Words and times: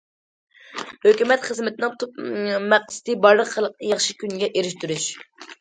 ھۆكۈمەت 1.07 1.43
خىزمىتىنىڭ 1.49 1.93
تۈپ 2.03 2.17
مەقسىتى 2.73 3.19
بارلىق 3.27 3.53
خەلقنى 3.53 3.93
ياخشى 3.93 4.17
كۈنگە 4.25 4.51
ئېرىشتۈرۈش. 4.53 5.11